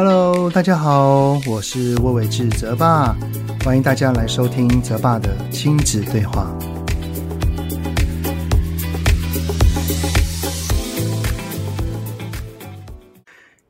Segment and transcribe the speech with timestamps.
[0.00, 3.16] Hello，大家好，我是魏玮志泽爸，
[3.64, 6.56] 欢迎大家来收听泽爸的亲子对话。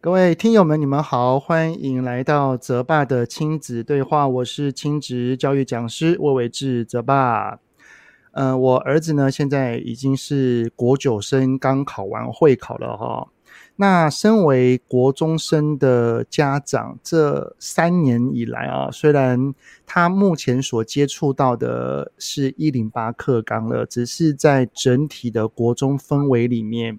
[0.03, 7.59] 各位听友们，你们好，欢迎来到泽爸的亲子对话，我是亲子教育讲师魏玮志泽爸。
[8.33, 13.29] 呃，我儿子呢，现在已经是国九生，刚考完会考了哈。
[13.80, 19.54] 那身为国中生的家长，这三年以来啊，虽然
[19.87, 26.98] 他目前所接触到的是一零八课纲了，只是在整体的国中氛围里面，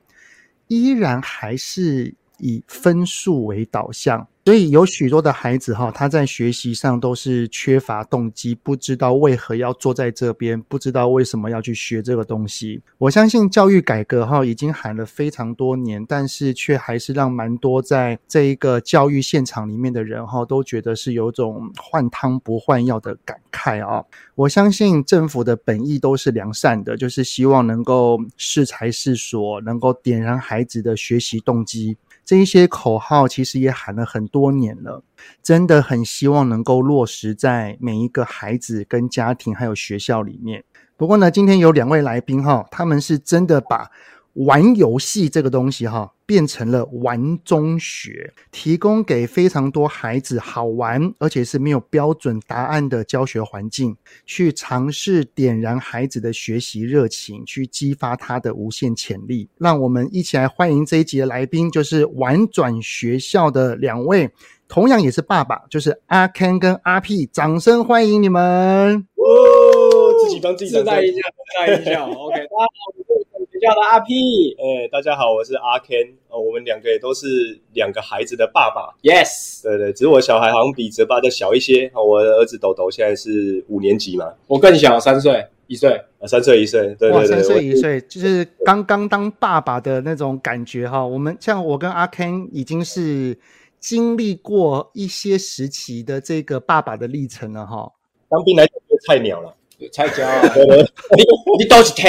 [0.70, 4.26] 依然还是以分数为导向。
[4.50, 12.82] 所以有许多的孩子哈，他在学习上都是缺乏动机，不知道为何要坐在这边，不知道为什么要去学这个东西。
[12.98, 24.04] 我相信教育改革哈已经喊了非常多年，但是却还是让蛮多在这一个教育现场里面的人哈都觉得是有种换汤不换药的感慨啊。
[24.34, 31.96] 我相信政府的本意都是良善的，就是希望能够适才适所，能够点燃孩子的学习动机。
[32.30, 35.04] 这一些口号其实也喊了很多年了，
[35.42, 40.64] 真的很希望能够落实在每一个孩子跟家庭还有学校里面。
[40.96, 43.90] 不过呢，今天有两位来宾哈，他们是真的把
[44.34, 59.50] 玩游戏这个东西哈，变成了玩中学，提供给非常多孩子好玩，而且是没有标准答案的教学环境，去尝试点燃孩子的学习热情，去激发他的无限潜力。
[59.58, 64.30] 让我们一起来欢迎这一集的来宾，就是玩转学校的两位，
[64.68, 69.04] 同样也是爸爸，就是阿 Ken 跟阿 P，掌声欢迎你们！
[69.16, 73.29] 哦，自己帮自己自带一下，自带一下，OK， 大家好。
[73.60, 91.06] 叫的阿 P，哎，大家好，我是阿 Ken，哦，我们两个也都是两个孩子的爸爸，Yes，对对，只是我小孩好像比泽爸再小一些，我的儿子豆豆现在是五年级嘛，我更小，三岁一岁，啊，三岁一岁，对对对，三岁一岁，就是刚刚当爸爸的那种感觉哈。
[91.06, 93.38] 我们像我跟阿 Ken 已经是
[93.78, 97.92] 经历过一些时期的这个爸爸的历程了哈。
[98.30, 99.54] 当兵来讲就菜鸟了。
[99.88, 100.28] 菜鸟，
[101.16, 101.24] 你
[101.60, 102.06] 你都是听，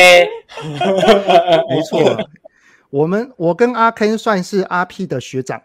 [1.69, 2.17] 没错。
[2.91, 5.63] 我们我跟阿 Ken 算是阿 P 的学长，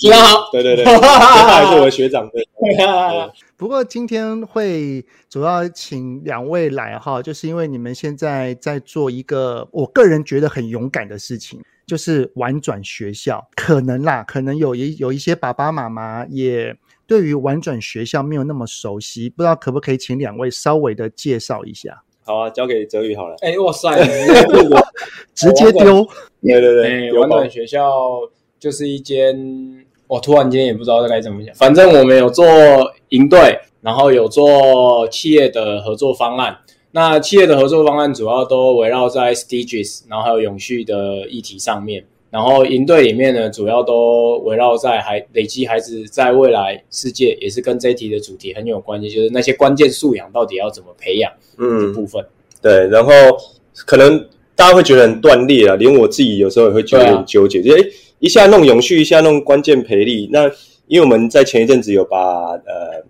[0.00, 2.26] 学长好，对对对，他还是我的学长。
[2.30, 2.42] 对，
[3.54, 13.46] 不过今天会主要请两位来哈，就是因为你们现在在做一个我个人觉得很勇敢的事情，就是玩转学校。
[13.54, 16.74] 可能啦，可能有一有一些爸爸妈妈也。
[17.06, 22.02] 对于玩转学校没有那么熟悉，不知道可不可以请两位稍微的介绍一下？
[22.24, 23.36] 好啊，交给泽宇好了。
[23.42, 23.90] 哎，哇塞，
[25.34, 26.06] 直接丢！
[26.42, 27.90] 对对对，玩转学校
[28.58, 31.54] 就是一间，我突然间也不知道该怎么讲。
[31.54, 32.46] 反正我们有做
[33.10, 36.56] 营队，然后有做企业的合作方案。
[36.92, 42.06] 那企业的合作方案主要都围绕在 SDGs，然后还有永续的议题上面。
[42.34, 52.26] 然后营队里面呢，主要都围绕在孩累积孩子在未来世界，也是跟这一题的主题很有关系，就是那些关键素养到底要怎么培养，嗯，这部分。
[52.60, 53.12] 对，然后
[53.86, 54.18] 可能
[54.56, 57.84] 大家会觉得很断裂啊，连我自己有时候也会觉得很纠结，就哎、啊，
[58.18, 60.28] 一下弄永续，一下弄关键培力。
[60.32, 60.50] 那
[60.88, 62.18] 因为我们在前一阵子有把
[62.66, 63.04] 呃，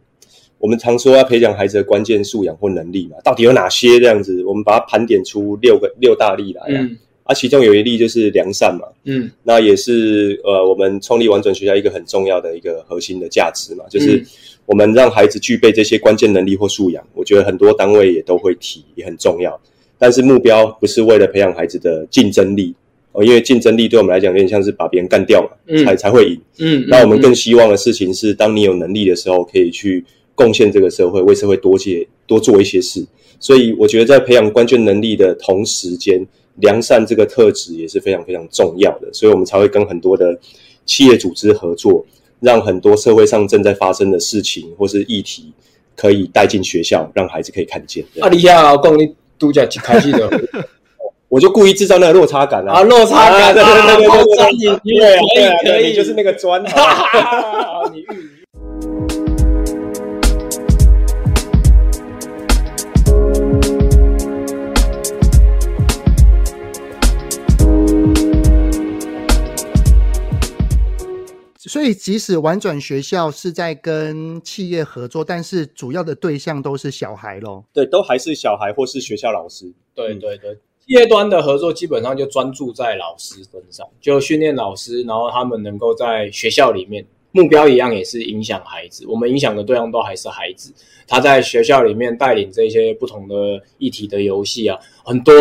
[0.59, 4.45] 我们常说要培养孩子的关键素养或能力嘛，到底有哪些这样子？
[4.45, 6.83] 我们把它盘点出六个六大例来啊。
[6.83, 14.23] 嗯啊，其中有一例就是良善嘛，嗯，那也是呃，我们创立完整学校一个很重要的一个核心的价值嘛，就是
[14.67, 17.03] 我们让孩子具备这些关键能力或素养。
[17.15, 19.59] 我觉得很多单位也都会提，也很重要。
[19.99, 22.75] 但是目标不是为了培养孩子的竞争力
[23.12, 26.41] 哦，因为竞争力对我们来讲有点像是把别人干掉嘛，嗯、才才会赢。
[26.59, 30.05] 嗯，那我们更希望的事情是，当你有能力的时候，可以去
[30.35, 33.03] 贡献这个社会，为社会多些多做一些事。
[33.41, 36.26] 所以我觉得在培养关键能力的同时间，
[36.56, 40.39] 良善这个特质也是非常非常重要的，所以我们才会跟很多的
[40.87, 42.05] 企业组织合作，
[42.41, 45.53] 让很多社会上正在发生的事情或是议题
[45.97, 48.05] 可以带进学校，让孩子可以看见。
[48.21, 50.31] 啊，你要讲你度假去开的，
[51.29, 52.75] 我就故意制造那个落差感啊！
[52.75, 56.65] 啊，落差感，对对对对对，钻进去，可以可以，就是那个砖。
[56.67, 58.34] 好，你预。
[71.75, 77.65] 所以即使玩转学校是在跟企业合作，但是主要的对象都是小孩咯。
[77.73, 79.73] 对，都还是小孩或是学校老师。
[79.93, 89.05] 对对对，企业端的合作基本上就专注在老师身上，就训练老师，然后他们能够在学校里面，目标一样也是影响孩子。
[89.09, 90.73] 我们影响的对象都还是孩子。
[91.09, 95.35] 他在学校里面带领这些不同的议题的游戏啊，很多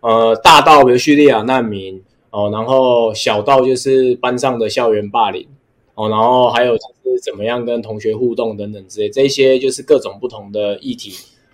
[0.00, 1.98] 呃大到比如叙利亚难民
[2.28, 5.48] 哦，然后小到就是班上的校园霸凌
[6.00, 11.12] 哦，然后还有就是怎么样跟同学互动等等之类，这些就是各种不同的议题。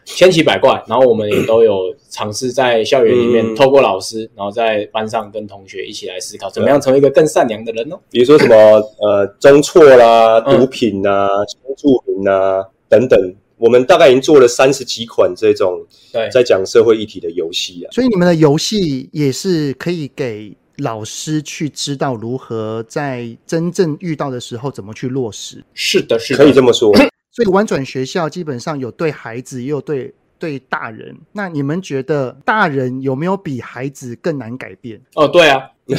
[0.08, 7.98] 千奇百怪，然后我们也都有尝试在校园里面，嗯、透过老师，然后在班上跟同学一起来思考，怎么样成为一个更善良的人哦？
[8.08, 17.90] 比如说什么呃，中错啦、毒品啊、新住民啊等等，我们大概已经做了三十几款这种对在讲社会议题的游戏啊。
[17.90, 25.64] 所以你们的游戏也是可以给老师去知道如何在真正遇到的时候怎么去落实。
[25.75, 26.93] 是的，是的，可以这么说。
[27.32, 31.14] 所以玩转学校基本上有对孩子，也有对对大人。
[31.32, 35.00] 那你们觉得大人有没有比孩子更难改变？
[35.14, 35.94] 哦，对啊， 应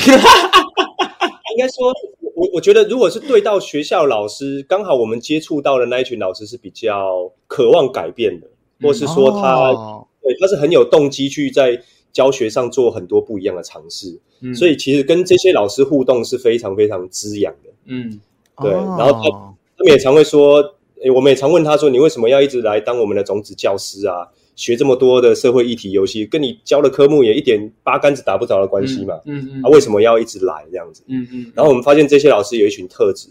[1.57, 1.93] 该说，
[2.35, 8.47] 我我觉得如果是对到学校老师，刚好我们接触到的那一群老师是比较渴望改变的，
[8.81, 11.79] 或是说他、哦、对他是很有动机去在
[12.17, 14.17] 教学上做很多不一样的尝试。
[14.41, 17.69] 嗯，所以其实跟这些老师互动是非常非常滋养的。
[17.85, 18.19] 嗯，
[18.63, 19.29] 对，哦、然后他
[19.77, 20.73] 他们也常会说。
[21.03, 24.27] 诶，我们也常问他说：“你为什么要一直来当我们的种子教师啊？
[24.55, 29.13] 学这么多的社会议题游戏，跟你教的科目也一点八竿子打不着的关系嘛？
[29.25, 31.03] 嗯嗯，嗯，啊，为什么要一直来这样子？
[31.05, 31.51] 嗯嗯。
[31.53, 33.29] 然后我们发现这些老师有一群特质，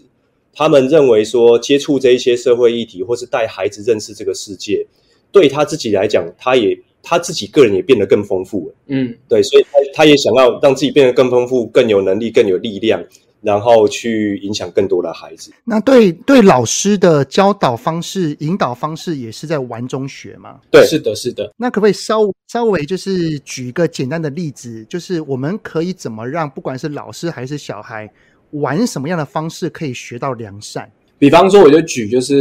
[0.55, 4.87] 他们认为说接触这一些社会议题，或是带孩子认识这个世界，
[5.33, 8.75] 对他自己来讲，他也他自己个人也变得更丰富了。
[8.89, 13.01] 嗯，对，所以他他也想要让自己变得更丰富，更有能力，更有力量。”
[13.43, 15.53] 然后去影响更多的孩子。
[15.65, 20.59] 那对对老师的教导方式、引导方式也是在玩中学吗？
[20.69, 21.49] 对，是的，是的。
[21.57, 28.11] 那可不可以稍稍微就是举一个简单的例子，就是我们可以怎么让不管是老师还是小孩
[28.51, 30.91] 玩什么样的方式可以学到良善？
[31.17, 32.35] 比方说，我就举就是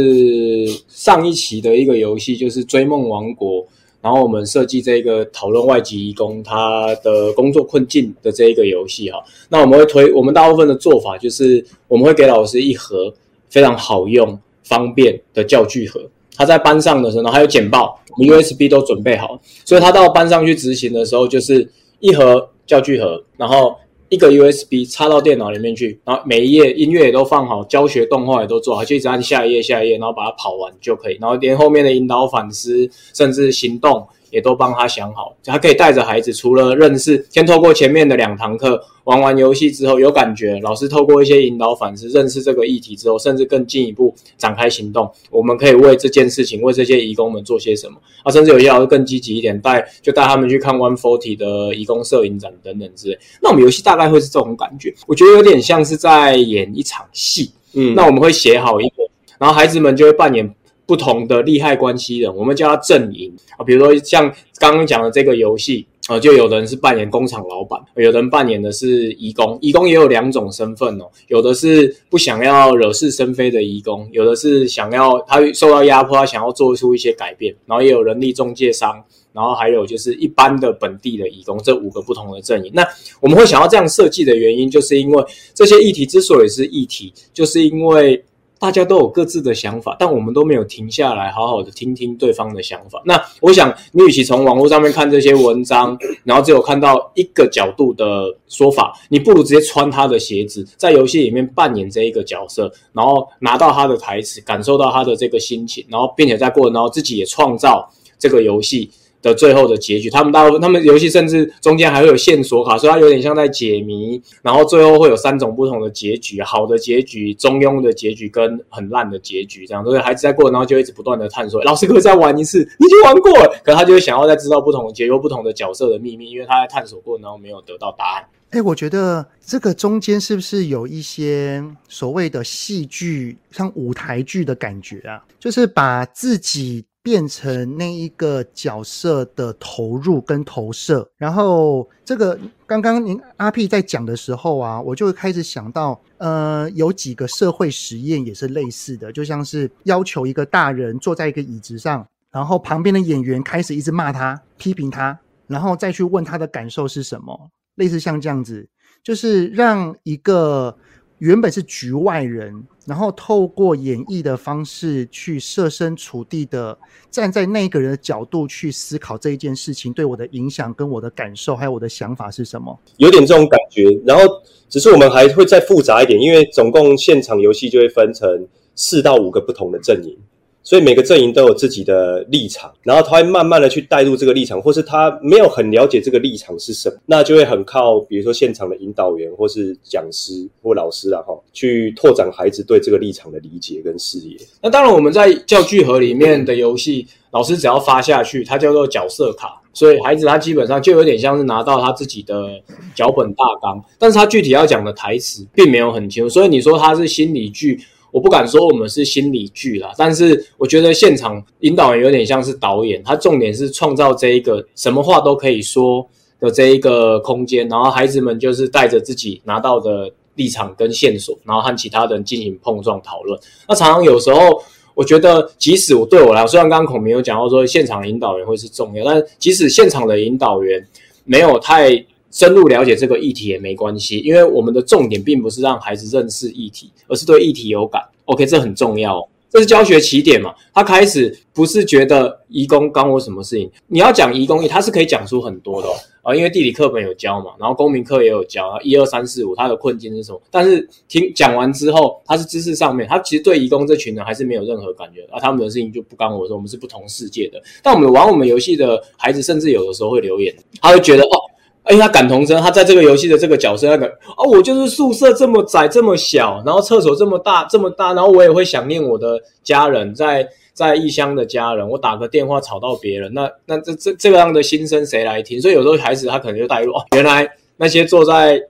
[0.88, 3.62] 上一期的一个游戏，就是《追梦王国》。
[4.06, 13.12] 然后我们设计这个讨论外籍义工他的工作困境的这一个游戏哈，那我们会推我们大部分的做法就是我们会给老师一盒
[13.50, 16.00] 非常好用方便的教具盒，
[16.36, 21.68] 他在班上的时候还有简报，我们 USB 都准备好，所以他到班上去执行的时候就是
[21.98, 23.74] 一盒教具盒，然后。
[24.08, 34.06] 一个 USB 插到电脑里面去，然后每一页音乐也都放好，教学动画也都做好，就一直按下一页下一页，然后把它跑完就可以，然后连后面的引导反思，甚至行动。
[34.30, 45.10] 也都帮他想好，他可以带着孩子，除了认识，先透过前面的两堂课玩完游戏之后有感觉，老师透过一些引导反思认识这个议题之后，甚至更进一步展开行动。
[45.30, 48.32] 我们可以为这件事情，为这些义工们做些什么啊？
[48.32, 53.18] 甚至有些老师更积极一点，带就带他们去看 One Forty 的义工摄影展等等之类。
[53.40, 57.52] 那我们游戏大概会是这种感觉，我觉得有点像是在演一场戏。
[57.74, 59.04] 嗯，那我们会写好一个，
[59.38, 60.54] 然后孩子们就会扮演。
[60.86, 63.64] 不同的利害关系人，我们叫他阵营啊。
[63.64, 69.58] 比如说像刚刚讲的这个游戏啊，就有人是扮演工厂老板，有人扮演的是义工。
[69.60, 77.52] 义工也有两种身份哦，有的是不想要惹是生非的义工，有的是想要他受到压迫，他想要做出一些改变。
[77.66, 82.70] 然后也有人力中介商，然后还有就是一般的本地的义工，这五个不同的阵营。
[82.72, 82.86] 那
[83.20, 88.24] 我们会想要这样设计的原因，就是因为这些议题之所以是议题，就是因为。
[88.58, 93.02] 大家都有各自的想法，但我们都没有停下来好好的听听对方的想法。
[93.04, 108.90] 那我想，你与其从网络上面看这些文章， 然后只有看到一个角度的说法，你不如直接穿他的鞋子，在游戏里面扮演这一个角色，然后拿到他的台词，感受到他的这个心情，然后并且在过程当中自己也创造这个游戏
[109.22, 114.20] 的最后的结局，他们大部分他们游戏甚至中间还会有线索卡，所以它有点像在解谜。
[114.42, 119.66] 然后最后会有三种不同的结局：好的结局、中庸的结局跟很烂的结局。
[119.66, 121.62] 这样，所以孩子在过然后就一直不断的探索。
[121.64, 122.60] 老师可不可以再玩一次？
[122.60, 128.24] 已经玩过了， 可他就会想要再知道不同的结局、不同的角色的秘密，因为他在探索过然后没有得到答案。
[128.50, 135.20] 哎，我觉得这个中间是不是有一些所谓的戏剧，像舞台剧的感觉啊？
[135.40, 136.84] 就是把自己。
[137.06, 142.36] 变成那一个角色的投入跟投射，然后这个
[142.66, 158.68] 刚刚您阿 P 在讲的时候啊，我就会开始想到，呃，有几个社会实验也是类似的，就像是要求一个大人坐在一个椅子上，然后旁边的演员开始一直骂他、批评他，然后再去问他的感受是什么，类似像这样子，
[159.04, 160.76] 就是让一个
[161.18, 166.76] 原本是局外人，然后透过演绎的方式去设身处地的
[167.10, 172.78] 站在那个人的角度去思考这一件事情对我的影响、跟我的感受还有我的想法是什么？
[172.98, 173.88] 有点这种感觉。
[174.04, 174.22] 然后
[174.68, 180.18] 只是我们还会再复杂一点，因为总共现场游戏就会分成四到五个不同的阵营。
[180.66, 194.36] 所以每个阵营都有自己的立场，然后他会慢慢的去带入这个立场，或是他没有很了解这个立场是什么，那就会很靠，比如说现场的引导员或是讲师或老师啊，哈，去拓展孩子对这个立场的理解跟视野。
[194.60, 202.60] 那当然，我们在教具盒里面的游戏，老师只要发下去，它叫做角色卡，所以孩子他基本上就有点像是拿到他自己的
[202.92, 207.78] 脚本大纲，但是他具体要讲的台词并没有很清楚，所以你说他是心理剧。
[208.16, 216.08] 我不敢说我们是心理剧啦，但是我觉得现场引导员有点像是导演，他重点是创造这一个什么话都可以说
[216.40, 223.38] 的这一个空间，然后孩子们就是带着自己拿到的立场跟线索，然后和其他人进行碰撞讨论。
[223.68, 224.62] 那常常有时候，
[224.94, 230.82] 我觉得即使我对我来说，虽然刚刚孔明有讲到说现场引导员会是重要，但即使现场的引导员
[231.26, 231.90] 没有太
[232.30, 238.02] 深入了解这个议题也没关系，因为我们的重点并不是让孩子认识议题，而是对议题有感。
[238.26, 240.52] OK，这很重要哦，这是教学起点嘛。
[240.74, 245.88] 他开始不是觉得移工干我什么事情，你要讲移工，他是可以讲出很多的
[246.22, 250.42] 啊，因为地理课本有教嘛，然后公民课也有教啊，一二三四五，他的困境是什么？
[250.50, 257.62] 但是听讲完之后，他是知识上面，他其实对移工这群人还是没有任何感觉啊，他们的事情就不干我说，我们是不同世界的。
[257.80, 261.40] 但我们玩我们游戏的孩子，甚至有的时候会留言，他会觉得哦。
[261.86, 275.62] 哎，因为他感同身，他在这个游戏的这个角色，那个哦，我就是宿舍这么窄这么小，然后厕所这么大这么大，然后我也会想念我的家人，在在异乡的家人，我打个电话吵到别人，那那这这这个样的心声谁来听？
[275.62, 278.60] 所以有时候孩子他可能就带入哦，原来那些坐在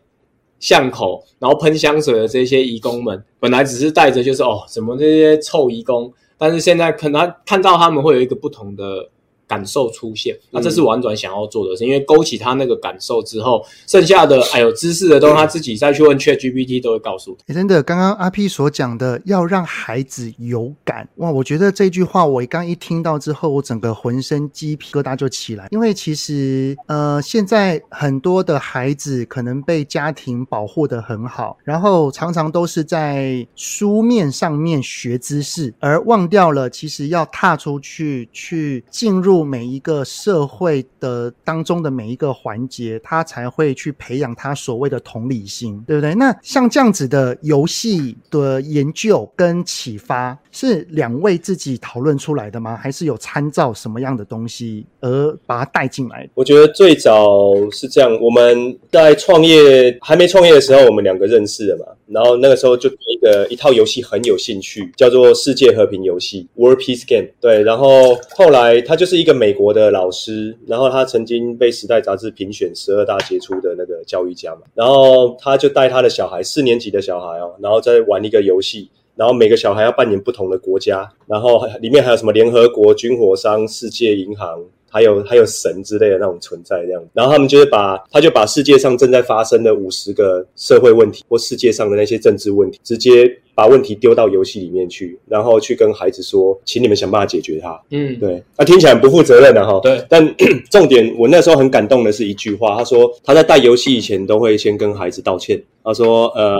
[0.60, 9.08] 巷口然后喷香水的这些移工们，本来只是带着就是哦什么这些臭移工，但是现在可能他看到他们会有一个不同的。
[9.46, 17.54] 感受出现，那这是婉转想要做的事，嗯，因为勾起他那个感受之后，剩下的 哎有知识的都，他自己再去问 ChatGPT 都会告诉他。
[17.54, 21.30] 真的，刚刚阿 P 所讲的，要让孩子有感哇！
[21.30, 25.68] 我觉得这句话我刚一听到之后，我整个浑身鸡皮疙瘩就起来。
[25.70, 39.35] 因为其实呃，现在很多的孩子可能被家庭保护的很好，然后常常都是在书面上面学知识，而忘掉了其实要踏出去去进入。
[39.44, 46.14] 每一个社会的当中的每一个环节，他才会去培养他所谓的同理心，对不对？
[46.14, 52.76] 那像这样子的游戏的研究跟启发，是两位自己讨论出来的吗？
[52.76, 56.28] 还是有参照什么样的东西而把它带进来？
[56.34, 61.84] 我觉得最早是这样，我们在创业还没创业的时候，我们两个认识的嘛。
[62.08, 62.88] 然后那个时候就
[63.26, 67.28] 一个一套游戏很有兴趣，叫做世界和平游戏 （World Peace Game）。
[67.40, 74.60] 对，然后后来他就是一个美国的老师，然后他曾经被《时代》杂志评选十二大杰出的那个教育家嘛。
[74.74, 84.64] 然后他就带他的小孩，四年级的小孩哦，然后再玩一个游戏，然后每个小孩要扮演不同的国家，然后里面还有什么联合国、军火商、世界银行。
[84.90, 97.80] 还有还有神之类的那种存在这样，然后他们就是把他就把世界上正在发生的五十个社会问题或世界上的那些政治问题，直接把问题丢到游戏里面去，然后去跟孩子说，请你们想办法解决它。
[97.90, 99.80] 嗯，对，那、啊、听起来很不负责任的哈。
[99.82, 100.34] 对，但
[100.70, 106.56] 重点我那时候很感动的是一句话，他说他在带游戏以前都会先跟孩子道歉，他说呃，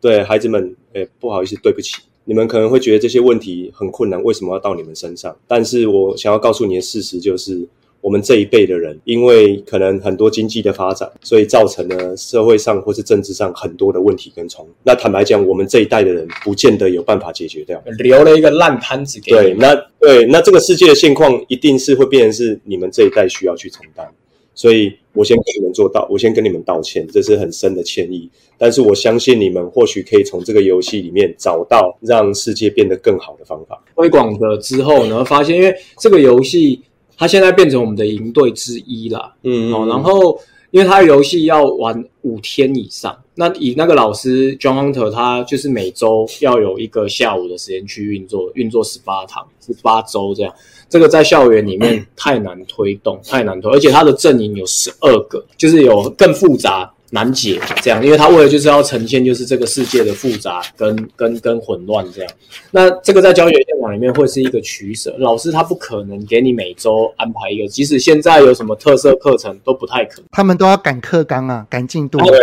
[0.00, 1.96] 对孩子们，诶，不好意思，对不起。
[2.24, 5.36] 你们可能会觉得这些问题很困难，为什么要到你们身上？
[5.46, 7.66] 但是我想要告诉你的事实就是，
[8.00, 14.72] 我们这一辈的人，因为可能很多经济的发展，所以造成了社会上或是政治上很多的问题跟冲突。
[14.82, 19.38] 那坦白讲，我们这一代的人不见得有办法解决掉，留了一个烂摊子给你。
[19.38, 24.06] 对，那对，那这个世界的现况一定是会变成是你们这一代需要去承担。
[24.54, 28.28] 所以我先跟你们做到，我先跟你们道歉，这是很深的歉意。
[28.58, 33.82] 但是我相信你们或许可以从这个游戏里面找到让世界变得更好的方法。
[33.94, 36.82] 推广了之后呢，发现因为这个游戏
[37.16, 40.38] 它现在变成我们的营队之一啦，嗯，嗯，然后
[40.74, 50.52] 因为他游戏要玩五天以上，那以那个老师 John Hunter，他就是每周要有一个下午的时间去运作，运作十八堂，十八周这样。
[50.88, 62.32] 这个在校园里面太难推动，太难推，而且他的阵营有十二个，就是有更复杂，难解，这样，因为他为了就是要呈现就是这个世界的复杂跟跟跟混乱这样。
[62.72, 72.18] 那这个在教学现场里面会是一个取舍，老师他不可能给你每周安排一个，即使现在有什么特色课程都不太可能，他们都要赶课纲啊，赶进度。
[72.18, 72.36] 对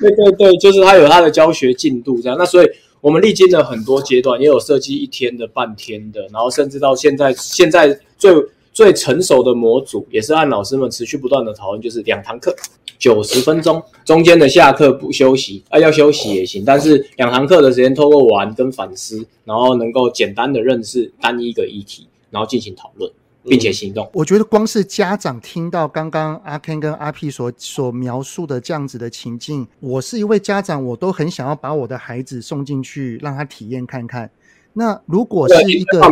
[0.00, 2.36] 对对对，就是他有他的教学进度这样。
[2.36, 2.68] 那所以
[3.00, 8.34] 我们历经了很多阶段，也有设计一天的、半天的，然后甚至到现在现在最
[8.72, 12.52] 最成熟的模组，也是按老师们持续不断的讨论，就是两堂课。
[12.98, 23.10] 九十分钟，中间的下课不休息，啊，要休息也行，但是两堂课的时间透过玩跟反思，然后能够简单的认识单一个议题，然后进行讨论，
[23.44, 24.08] 并且行动。
[24.12, 34.30] 我觉得光是家长听到刚刚阿 Ken 跟阿 P 所所描述的这样子的情境，我是一位家长，我都很想要把我的孩子送进去，让他体验看看。
[34.72, 36.02] 那如果是一个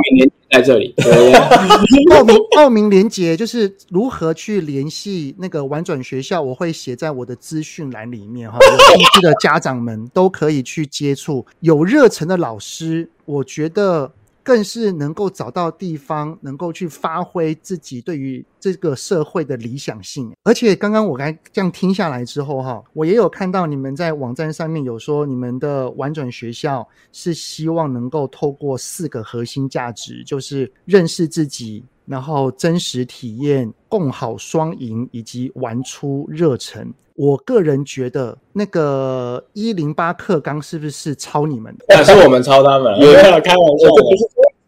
[0.54, 0.94] 在这里，
[2.08, 14.12] 报名报名连接就是如何去联系那个玩转学校，我会写在我的资讯栏里面哈， 有兴趣的家长们都可以去接触，有热忱的老师，我觉得。
[14.45, 20.31] 更是能够找到地方，能够去发挥自己对于这个社会的理想性。
[20.43, 36.93] 而且刚刚我刚这样听下来之后，哈，我也有看到你们在网站上面有说，你们的玩转学校是希望能够透过四个核心价值，就是认识自己，然后真实体验、共好双赢，以及玩出热忱。
[37.14, 41.85] 我个人觉得那个一零八课纲是不是抄你们的？
[41.88, 43.88] 那 是我们抄他们，没有开玩笑。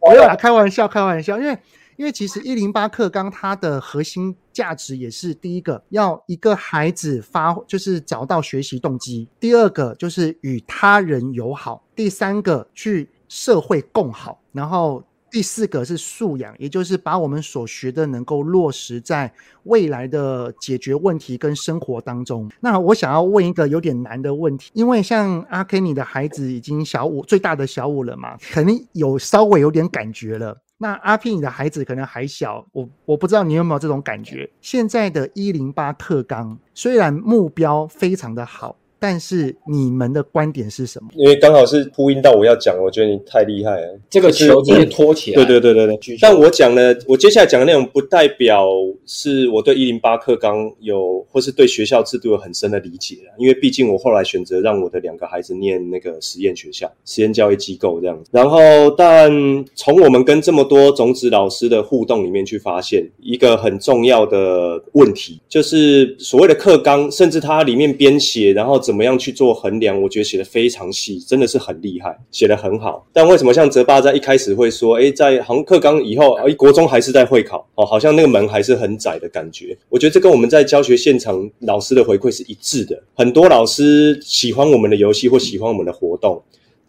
[0.09, 1.37] 没有啦，开玩笑，开玩笑。
[1.37, 1.57] 因为，
[1.97, 19.31] 因为其实一零八课纲它的核心价值也是第一个，要一个孩子发，就是找到学习动机；第二个就是与他人友好；第三个去社会共好；然后第四个是素养，也就是把我们所学的能够落实在
[19.63, 22.49] 未来的解决问题跟生活当中。
[22.59, 30.57] 那我想要问一个有点难的问题，因为像阿 K，你的孩子已经小五，最大的小五了嘛，肯定有稍微有点感觉了。
[30.79, 34.47] 那阿 P 你的孩子可能还小，我我不知道你有没有这种感觉。
[34.61, 38.75] 现在的一零八课纲虽然目标非常的好。
[38.99, 41.09] 但是你们的观点是什么？
[41.15, 45.35] 因为刚好是呼应到我要讲，我觉得你太厉害了，这个球直接拖起来。
[45.35, 46.17] 对对对对对。
[46.19, 48.67] 但我讲的，我接下来讲的内容不代表
[49.05, 53.17] 是我对一零八课纲有，或是对学校制度有很深的理解。
[53.37, 58.29] 因为毕竟我后来选择让我的两个孩子念那个实验学校、实验教育机构这样子。
[58.33, 59.31] 然后，但
[59.75, 68.81] 从我们跟这么多种子老师的互动里面去发现一个很重要的问题，就是所谓的课纲，甚至它里面编写，然后。
[68.87, 70.01] 怎么样去做衡量？
[70.01, 73.05] 我觉得写得非常细，真的是很厉害，写得很好。
[73.11, 79.77] 但为什么像泽爸在一开始会说，诶，在航课纲以后，诶，国中还是在会考，哦，好像那个门还是很窄的感觉。
[79.89, 83.03] 我觉得这跟我们在教学现场老师的回馈是一致的。
[83.13, 86.41] 很多老师喜欢我们的游戏或喜欢我们的活动，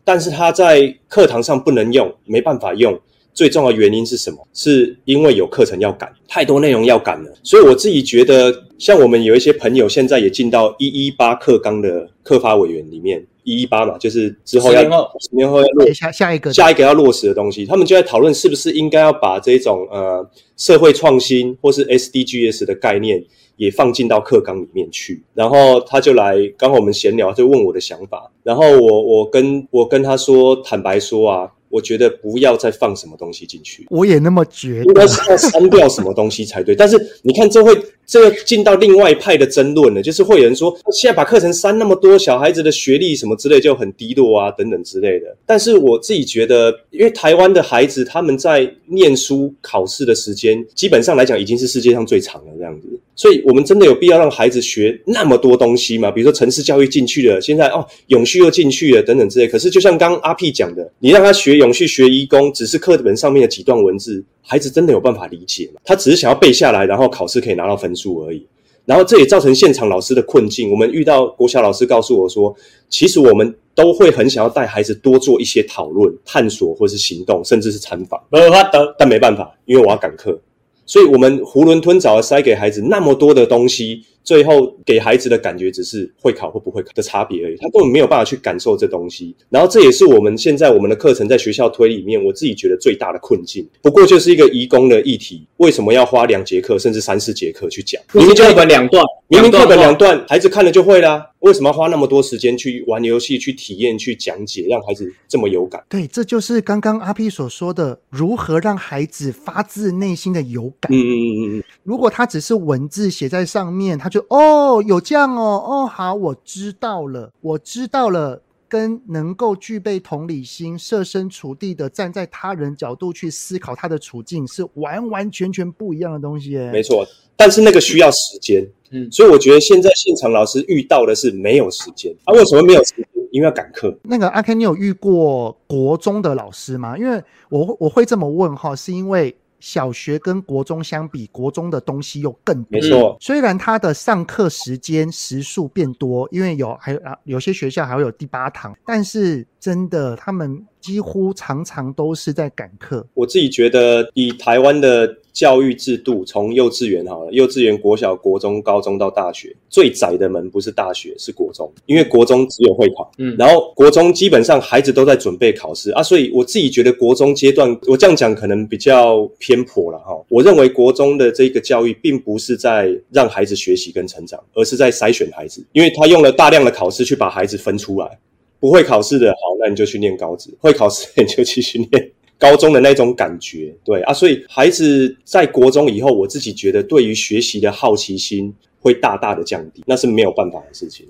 [0.04, 2.98] 但是他在课堂上不能用，没办法用。
[3.38, 4.48] 最重要的原因是什么？
[4.52, 7.32] 是因为有课程要赶，太多内容要赶了。
[7.44, 23.24] 所以我自己觉得，像我们有一些朋友现在也进到一一八课纲的课发委员里面，一一八嘛，就是之后要十年后，十年后要落下下一个下一个要落实的东西，他们就在讨论是不是应该要把这种呃社会创新或是 SDGs 的概念
[23.56, 25.22] 也放进到课纲里面去。
[25.32, 28.32] 然后他就来，刚好我们闲聊，就问我的想法。
[28.42, 31.52] 然后我我跟我跟他说，坦白说啊。
[31.70, 36.74] 我觉得不要再放什么东西进去，我也那么觉得，应该是要删掉什么东西才对。
[36.74, 37.76] 但是你看，这会
[38.06, 45.36] 这个进到另外一派的争论了，就是会有人说，现在把课程删那么多，小孩子的学历什么之类就很低落啊，等等之类的。
[45.44, 56.10] 但是我自己觉得，因为台湾的孩子他们在念书考试的时间，基本上来讲已经是世界上最长的这样子，所以我们真的有必要让孩子学那么多东西吗？
[56.10, 59.46] 比如说城市教育进去了，现在哦永续又进去了，等等之类。
[59.46, 61.58] 可是就像刚刚阿 P 讲的，你让他学。
[61.58, 65.80] 永续学移工只是课本上面的几段文字，孩子真的有办法理解吗？
[65.84, 68.46] 他只是想要背下来，然后考试可以拿到分数而已。
[68.84, 70.70] 然后这也造成现场老师的困境。
[70.70, 72.54] 我们遇到国小老师告诉我说，
[72.88, 78.22] 其实我们都会很想要带孩子多做一些讨论、探索或是行动，甚至是参访。
[78.30, 80.40] 没办法，但没办法，因为我要赶课，
[80.88, 84.02] 所以我们囫囵吞枣的塞给孩子那么多的东西。
[84.28, 89.34] 最后给孩子的感觉只是会考或不会考的差别而已，他根本没有办法去感受这东西。
[89.48, 93.66] 然后这也是我们现在我们的课程在学校推里面，我自己觉得最大的困境。
[93.80, 98.02] 不过就是一个移工的议题，为什么要花两节课甚至三四节课去讲？
[98.12, 101.24] 明明课本两段，明明课本两段，孩子看了就会啦。
[101.40, 105.82] 为什么要花那么多时间去玩游戏、去体验、去讲解，让孩子这么有感？
[105.88, 110.92] 对，这就是刚刚阿 P 所说的，如何让孩子发自内心的有感。
[110.92, 111.64] 嗯嗯嗯嗯。
[111.84, 118.42] 如果他只是文字写在上面，他就就哦，有这样哦，哦，好，我知道了，我知道了。
[118.70, 126.70] 跟能够具备同理心、设身处地的站在他人角度去思考他的处境，是完完全全不一样的东西耶。
[126.70, 127.02] 没错，
[127.34, 128.68] 但是那个需要时间。
[128.90, 132.14] 嗯，所以我觉得现在现场老师遇到的是没有时间。
[132.26, 133.08] 他、啊、为什么没有时间？
[133.30, 133.98] 因为要赶课。
[134.02, 136.98] 那个阿 Ken，你有遇过国中的老师吗？
[136.98, 139.34] 因为我我会这么问哈，是因为。
[139.60, 142.66] 小学跟国中相比，国中的东西又更多。
[142.70, 150.66] 没错，虽然他的上课时间时数变多，因为有还有啊，有些学校还会有第八堂，但是真的他们。
[150.80, 153.04] 几乎常常都是在赶课。
[153.12, 163.08] 我自己觉得，以台湾的教育制度，从幼稚园好了，幼稚园、国小、国中、高中到大学，最窄的门不是大学，是国中，因为国中只有会考。
[163.18, 170.12] 嗯，然后国中基本上孩子都在准备考试啊，所以我自己觉得国中阶段，我这样讲可能比较偏颇了哈。
[170.28, 178.18] 我认为国中的这个教育，并不是在让孩子学习跟成长，而是在筛选孩子，因为他用了大量的考试去把孩子分出来。
[178.60, 184.12] 不会考试的，好，那你就去念高职；会考试的，你就继续念高中的那种感觉，对啊。
[184.12, 191.06] 所以孩子在国中以后，我自己觉得对于学习的好奇心会大大的降低，那是没有办法的事情。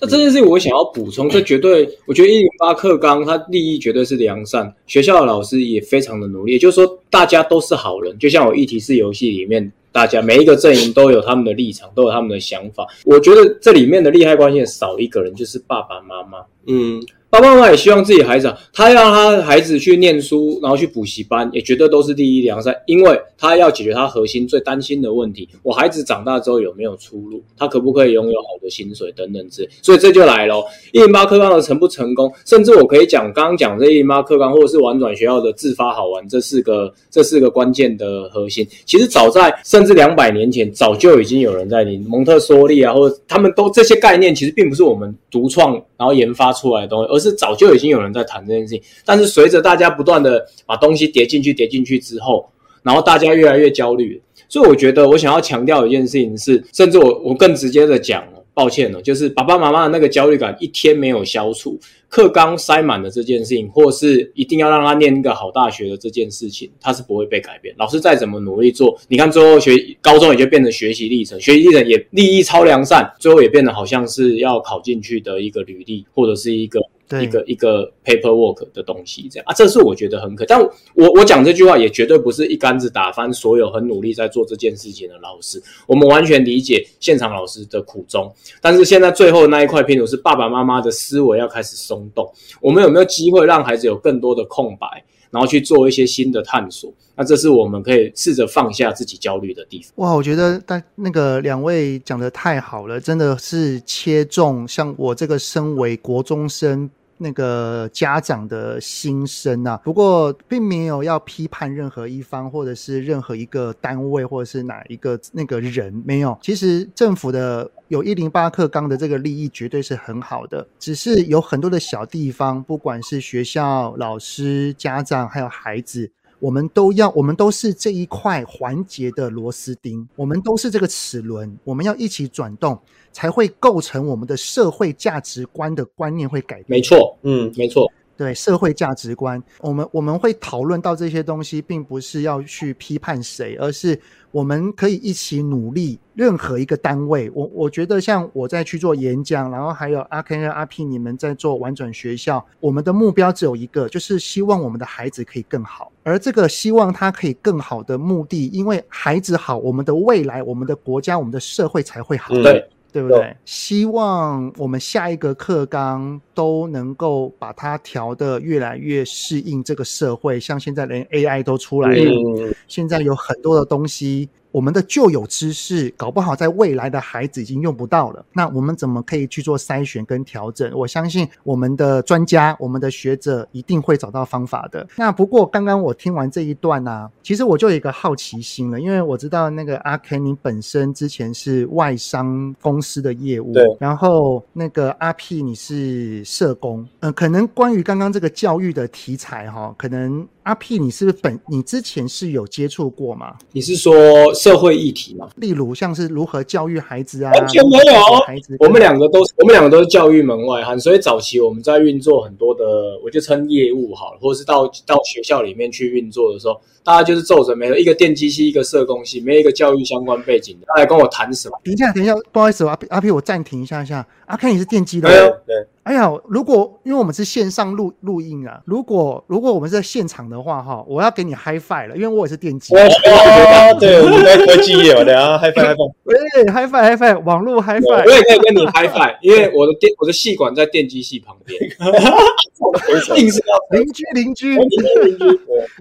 [0.00, 9.72] 那这件事情我想要补充，这绝对，我觉得一零八课纲它利益绝对是良善，学校的老师也非常的努力，也就是说大家都是好人，就像我议题式游戏里面。
[9.94, 12.86] 大家每一个阵营都有他们的立场，都有他们的想法。
[13.04, 16.38] 我觉得这里面的利害关系少一个人，就是爸爸妈妈。
[16.66, 16.98] 嗯。
[17.32, 27.42] 爸爸妈妈也希望自己孩子，他要他孩子去念书，然后去补习班，也绝对都是第一良善，因为他要解决他核心最担心的问题：我孩子长大之后有没有出路？
[27.56, 29.66] 他可不可以拥有好的薪水等等之。
[29.80, 52.46] 所以这就来了，一零八课纲的成不成功，甚至我可以讲，刚刚讲这一零八课纲，或者是玩转学校的自发好玩，这四个这四个关键的核心，其实早在甚至两百年前，早就已经有人在你蒙特梭利啊，或者他们都这些概念，其实并不是我们独创然后研发出来的东西，而是早就已经有人在谈这件事情，但是随着大家不断的把东西叠进去、叠进去之后，
[52.82, 61.78] 然后大家越来越焦虑，所以我觉得我想要强调一件事情是，甚至我我更直接的讲，抱歉了，就是爸爸妈妈的那个焦虑感一天没有消除。
[62.08, 67.74] 课纲塞满了这件事情，或是一定要让他念一个好大学的这件事情，他是不会被改变。
[67.78, 76.78] 老师再怎么努力做，你看最后学高中也就变成学习历程，学习历程也利益超良善，最后也变得好像是要考进去的一个履历，或者是一个
[77.20, 80.44] 一个一个 paperwork 的东西，这样啊，这是我觉得很可。
[80.44, 80.60] 但
[80.94, 88.32] 我我讲这句话也绝对不是一竿子打翻所有很努力在做这件事情的老师，我们完全理解现场老师的苦衷。
[88.60, 92.02] 但是现在最后那一块拼图是爸爸妈妈的思维要开始松。
[92.14, 94.86] 动，我们有没有机会让孩子有更多的空白，
[95.30, 96.92] 然后去做一些新的探索？
[97.14, 99.92] 那这是我们可以试着放下自己焦虑的地方。
[99.96, 106.90] 哇，我觉得大那个两位讲得太好了，真的是切中像我这个身为国中生。
[107.18, 116.36] 那个家长的心声啊，不过并没有要批判任何一方，或者是任何一个单位，或者是哪一个那个人，没有。
[116.42, 126.10] 其实政府的有一零八克钢的这个利益绝对是很好的，只是有很多的小地方，不管是学校、老师、家长，还有孩子。
[126.42, 132.76] 我们都要，我们都是这一块环节的螺丝钉，我们都是这个齿轮，我们要一起转动，
[133.12, 136.66] 才会构成我们的社会价值观的观念会改变。
[136.66, 137.88] 没错，嗯，没错。
[138.16, 143.98] 对社会价值观，我们我们会讨论到这些东西，并不是要去批判谁，而是
[144.32, 146.00] 我们可以一起努力。
[146.14, 155.90] 任何一个单位，我我觉得像我在去做演讲，然后还有阿 Ken 阿 P 你们在做玩转学校，我们的目标只有一个，就是希望我们的孩子可以更好。
[156.02, 162.34] 而这个希望他可以更好的目的，因为孩子好，我们的未来、我们的国家、我们的社会才会好。
[162.34, 162.68] 对。
[162.92, 163.34] 对不对？
[163.44, 170.38] 希望我们下一个课纲都能够把它调得越来越适应这个社会。
[170.38, 174.28] 像现在连 AI 都出来了，嗯、现在有很多的东西。
[174.52, 178.24] 我们的旧有知识，搞不好在未来的孩子已经用不到了。
[178.32, 180.70] 那我们怎么可以去做筛选跟调整？
[180.74, 184.86] 我相信我们的专家、我们的学者一定会找到方法的。
[184.96, 193.64] 那不过刚刚我听完这一段呢、啊，其实我就有一个好奇心了，因为我知道那个阿 Ken 你本身之前是外商公司的业务，对。
[193.80, 200.28] 然后那个阿 P 你是社工，嗯、呃，可能关于刚刚这个教育的题材哈，可能。
[200.42, 203.36] 阿 P，你是不是本你之前是有接触过吗？
[203.52, 205.28] 你是说社会议题吗？
[205.36, 207.30] 例如像是如何教育孩子啊？
[207.32, 207.94] 完全没有，
[208.26, 212.64] 孩子，我们两个都是我们两个都是教育门外汉，所以早期我们在运作很多的，
[213.04, 221.56] 我就称业务好了，或者是到到学校里面去运作的时候，大家就是皱着眉头，一个电机系，一个社工系，没有一个教育相关背景的，他来跟我谈什么？
[221.62, 224.04] 等一下，等一下，不好意思，阿阿 P，我暂停一下一下。
[224.26, 225.08] 阿 K，你是电机的？
[225.08, 225.66] 对对。
[225.84, 232.72] 哎呀，如果因为我们是线上录录音啊，如果如果我们是在现场的话，哈，我要给你 high five 了，因为我也是电机。
[232.76, 232.78] 哦，
[233.80, 236.14] 对，我们在科技业对啊， high five，high five，喂
[236.52, 241.60] ，high five，high five，网络 high five，我也可以跟你 high five，因为我的电我的系管在电机系旁边，
[243.18, 245.24] 硬是要邻居邻居邻居。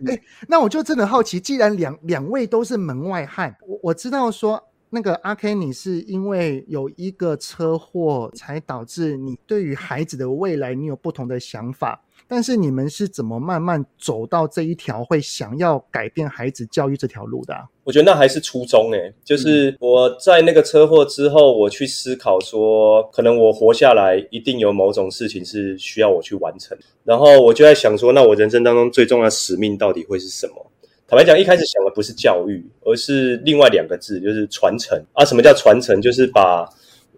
[0.08, 4.64] 哎，那我就真的好奇，既然两两位都是门外汉，我我知道说。
[4.94, 12.04] 那个阿 K，你是因为有一个车祸，才导致你对于孩子的未来你有不同的想法。
[12.28, 17.64] 但是你们是怎么慢慢走到这一条会想要改变孩子教育这条路的啊？
[17.84, 26.78] 我觉得那还是初衷诶，就是我在那个车祸之后，我去思考说，可能我活下来一定有某种事情是需要我去完成。
[27.04, 30.71] 然后我就在想说，那我人生当中最重要的使命到底会是什么？
[31.12, 35.26] 坦白讲，一开始想的不是教育，而是另外两个字，就是传承啊。
[35.26, 36.02] 什么叫传承？
[36.02, 36.66] 就是把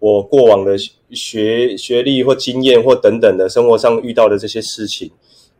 [0.00, 0.76] 我过往的
[1.10, 5.08] 学学历或经验或等等的生活上遇到的这些事情，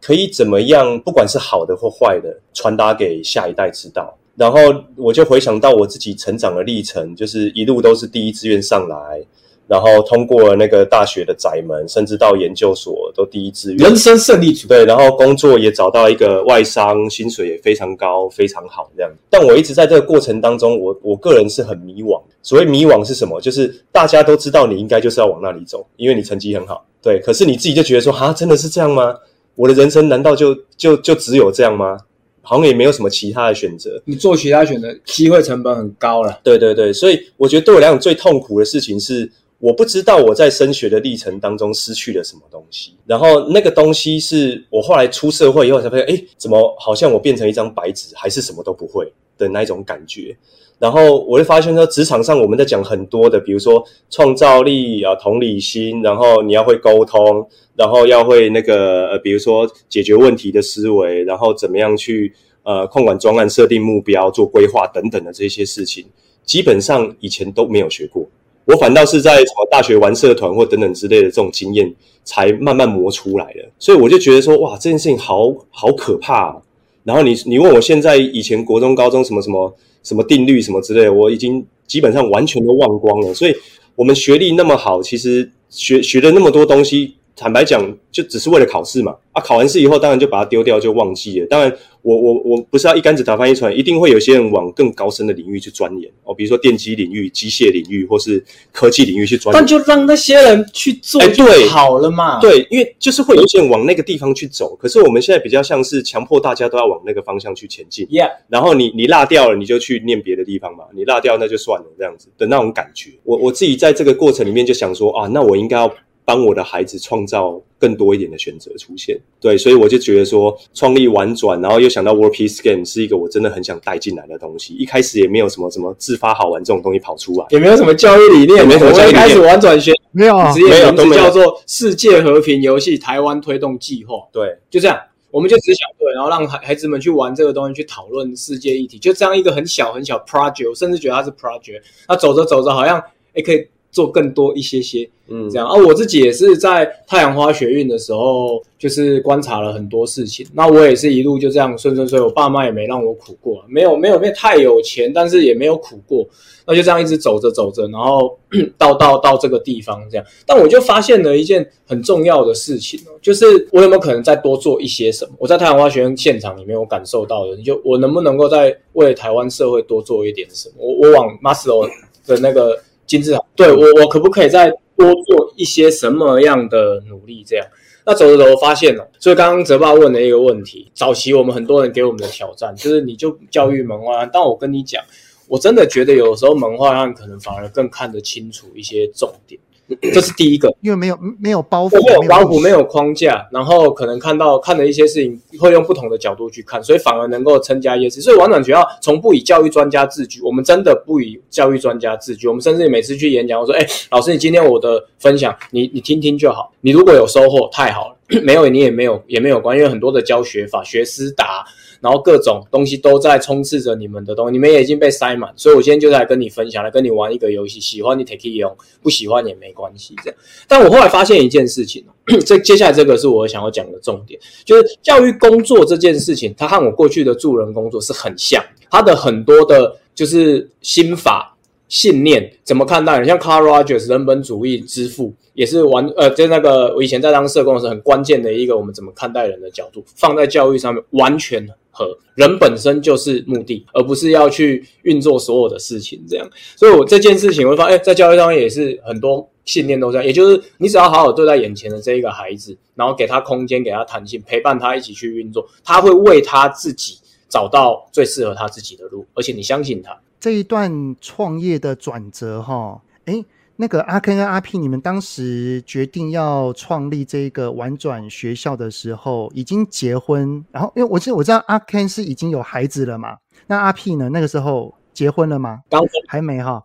[0.03, 4.19] 可以怎么样，不管是好的或坏的，传达给下一代知道。
[4.35, 4.59] 然后
[4.97, 9.25] 我就回想到我自己成长的历程，就是一路都是第一志愿上来。
[9.67, 14.69] 然后通过了那个大学的窄门，甚至到研究所都第一志愿，人生胜利组。
[14.69, 19.11] 对，然后工作也找到一个外商，薪水也非常高，非常好这样。
[19.31, 22.21] 但我一直在这个过程当中，我我个人是很迷惘。
[22.43, 23.41] 所谓迷惘是什么？
[23.41, 26.85] 就是大家都知道你应该就是要往那里走，因为你成绩很好。
[27.01, 29.17] 对，可是你自己就觉得说，哈，真的是这样吗？
[29.55, 31.97] 我的人生难道就就就只有这样吗？
[32.43, 34.03] 好像也没有什么其他的选择。
[34.05, 36.39] 你做其他选择，机会成本很高了。
[36.43, 39.33] 对对对，所以我觉得对我来讲最痛苦的事情是。
[39.65, 50.37] 我不知道我在升学的历程当中失去了什么东西，然后那个东西是我后来出社会以后才发现，诶，怎么好像我变成一张白纸，还是什么都不会的那一种感觉。
[50.79, 66.05] 然后我会发现说，职场上我们在讲很多的，比如说创造力啊、同理心，然后你要会沟通，然后要会那个呃，比如说解决问题的思维，然后怎么样去呃控管专案、设定目标、做规划等等的这些事情，
[66.45, 68.29] 基本上以前都没有学过。
[68.65, 73.65] 我反倒是在什么大学玩社团或等等之类的这种经验，才慢慢磨出来的。
[73.79, 76.61] 所以我就觉得说，哇，这件事情好好可怕。
[77.03, 83.35] 然后你你问我现在以前国中、高中什么什么什么定律什么之类，我已经基本上完全都忘光了。
[83.35, 83.55] 所以
[83.95, 87.17] 我们学历那么好，其实学学了那么多东西。
[87.37, 89.15] 坦白讲，就只是为了考试嘛。
[89.33, 91.47] 啊，考完试以后，当然就把它丢掉，就忘记了。
[91.49, 99.61] 当然我，我我我不是要一竿子打翻一船，一定会有些人往更高深的领域去钻研哦，比如说电机领域、机械领域，或是科技领域去钻研。
[99.61, 102.39] 但就让那些人去做，哎，对，好了嘛。
[102.39, 104.77] 对，因为就是会有些人往那个地方去走。
[104.77, 108.07] 可是我们现在比较像是强迫大家都要往那个方向去前进。
[108.07, 108.31] Yeah。
[108.49, 110.85] 然后你你落掉了，你就去念别的地方嘛。
[110.95, 113.11] 你落掉那就算了，这样子的那种感觉。
[113.25, 115.93] 我我自己在这个过程里面就想说啊，那我应该要。
[116.27, 124.73] 帮我的孩子创造更多一点的选择出现，对，所以我就觉得说，创立玩转，然后又想到 World Peace Game 是一个我真的很想带进来的东西。
[124.75, 129.23] 一开始也没有什么什么自发好玩这种东西跑出来，也没有什么教育理念，也没什么教育理念。
[129.23, 134.15] 我一开始玩转学没有，职业名字叫做世界和平游戏台湾推动计划。
[134.33, 134.99] 对，就这样，
[135.31, 141.83] 我们就只想对，然后让孩孩子们去玩这个东西，去讨论世界议题，就这样一个很小很小 project，我甚至觉得它是 project。
[142.09, 143.03] 那走着走着，好像
[143.35, 143.69] 也可以。
[143.95, 150.45] 做更多一些些，嗯，这样啊，我自己也是在太阳花学运的时候，就是观察了很多事情。
[150.53, 156.27] 那我也是一路就这样顺顺遂，我爸妈也没让我苦过，没有没有没有太有钱，但是也没有苦过。
[156.67, 158.37] 那就这样一直走着走着，然后
[158.77, 160.27] 到到到这个地方这样。
[160.45, 165.33] 但我就发现了一件很重要的事情哦，就是我有没有可能再多做一些什么？
[165.39, 170.75] 我在太阳花学院现场里面，我感受到的，就我能不能够在为台湾社会多做一点什么？
[170.79, 171.89] 我我往 Maslow
[172.27, 172.77] 的那个。
[173.07, 177.45] 金字塔，对，我，我可不可以再多做一些什么样的努力？
[177.47, 177.67] 这样，
[178.07, 184.31] 那走着走着发现了，所以刚刚泽爸问了一个问题：早期我们很多人给我们的挑战，就是你就教育门外汉。
[184.33, 185.03] 但我跟你讲，
[185.49, 189.61] 我真的觉得有时候门外汉可能反而更看得清楚一些重点。
[190.15, 198.23] 这是第一个，因为没有没有包袱，没有包袱，没有框架，然后可能看到看的一些事情，会用不同的角度去看，所以反而能够增加一些知识。
[198.23, 202.49] 所以玩转学校从不以教育专家自居，我们真的不以教育专家自居。
[202.49, 206.73] 我们甚至每次去演讲，我说：“哎，老师，你今天我的分享，你你听听就好。
[206.81, 208.15] 你如果有收获，太好了。
[208.43, 211.63] 没有你也没有也没有关，因为很多的教学法、学思达，
[212.05, 215.51] 然后各种东西都在充斥着你们的东西，你们也已经被塞满。
[215.57, 220.15] 所以我今天就来跟你分享，来跟你玩一个游戏，喜欢你 take it 用，不喜欢也没关系。
[220.23, 220.39] 这样，
[220.69, 222.05] 但我后来发现一件事情，
[222.45, 231.51] 这接下来这个是我想要讲的重点，就是教育工作这件事情，它和我过去的助人工作是很像，它的很多的就是心法。
[231.87, 233.23] 信念怎么看待？
[233.25, 241.65] 像 Carl Rogers 人本主义之父也是完呃，就那个我以前在当社工的时候很关键的一个，我们怎么看待人的角度放在教育上面，完全
[241.95, 246.47] 和人本身就是目的，而不是要去运作所有的事情这样。
[246.77, 260.19] 所以我这件事情会发现，在教育上面也是很多信念都这样，也就是你只要好好对待眼前的这一个孩子，然后给他空间，给他弹性，陪伴他一起去运作，他会为他自己找到最适合他自己的路，而且你相信他。
[260.41, 263.43] 这一段创业的转折，哈，哎，
[263.77, 274.29] 那个阿 Ken 跟阿 P，你们当时决定要创立这个玩转学校的时候，已经结婚，然后因为我记得我知道阿 Ken 是已经有孩子了嘛，那阿 P 呢？
[274.29, 275.81] 那个时候结婚了吗？
[275.91, 276.81] 刚还没哈，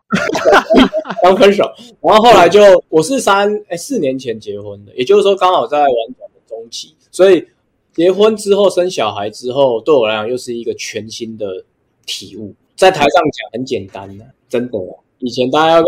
[1.21, 1.63] 刚分手，
[2.01, 7.47] 然后后来就我是三哎四年前结婚的，也就是说刚好在玩转的中期，所以
[7.93, 11.45] 结婚之后生小孩之后，对我来讲又是一个全新的
[12.05, 12.55] 体悟。
[12.75, 14.79] 在台上讲很简单的，真的。
[15.19, 15.83] 以前大家要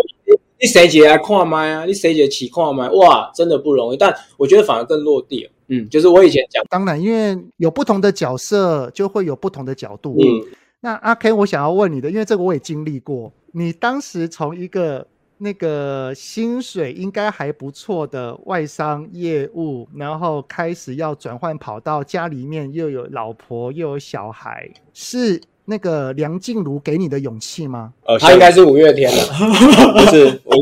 [0.62, 1.86] 你谁姐来看麦啊？
[1.86, 2.88] 你谁姐起看麦？
[2.92, 3.98] 哇，真的不容易。
[3.98, 5.50] 但我觉得反而更落地。
[5.70, 10.16] 嗯，就是我以前讲，当然，因为有不同的角色，就会有不同的角度。
[10.20, 10.46] 嗯，
[10.82, 13.32] 那阿 Ken，我想要问你的，因为这个我也经历过。
[13.54, 15.08] 你当时从一个
[15.40, 25.42] 那个薪水应该还不错的外商业务，然后开始要转换跑道，家里面又有老婆又有小孩，是。
[25.72, 27.94] 那个梁静茹给你的勇气吗？
[28.04, 29.24] 呃，他应该是五月天的，
[29.96, 30.54] 不是，我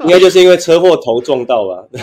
[0.04, 1.82] 应该就是因为车祸头撞到吧。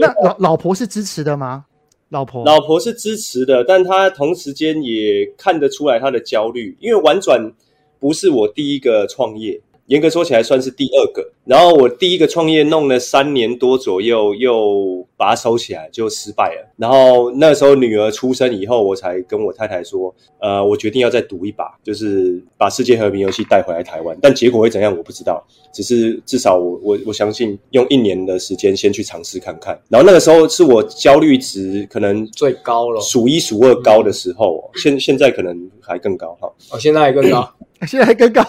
[0.00, 1.66] 那老老婆是支持的吗？
[2.08, 7.52] 老婆，老婆是支持的，但她同时间也看得出来她的焦虑，因为婉转
[7.98, 9.60] 不是我第一个创业。
[9.90, 11.32] 严格说起来，算是第二个。
[11.44, 16.72] 然后我第一个创业弄了三年多左右，又把它收起来，就失败了。
[16.76, 24.16] 然后那时候女儿出生以后，我才跟我太太说：“呃，我决定要再赌一把，就是把世界和平游戏带回来台湾。
[24.22, 25.44] 但结果会怎样，我不知道。
[25.72, 29.76] 只是至少我我我相信，用一年的时间先去尝试看看。
[29.88, 34.70] 然后那个时候是我焦虑值可能最高了，数一数二高的时候。
[34.76, 36.48] 现现在可能还更高哈。
[36.70, 37.52] 哦，现在还更高。”
[37.88, 38.44] 现在还更高，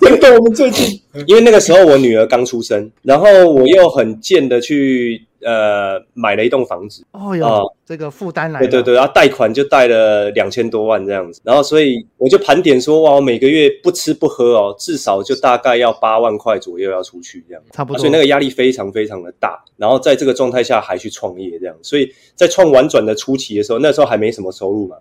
[0.00, 0.32] 真的。
[0.38, 7.04] 我们最近， 因为那个时候我女儿刚出生，然后我又很贱的去呃买了一栋房子。
[7.10, 8.66] 哦哟，哦这个负担来了。
[8.66, 17.98] 对对对，然后贷款就贷了两千多万这样子，然后所以我就盘点说，哇，我每个月不吃不喝哦，至少就大概要八万块左右要出去这样，差不多。
[17.98, 24.96] 所以那个压力非常非常的大，然后在这个状态下还去创业这样，所以在创玩转的初期的时候，那时候还没什么收入嘛。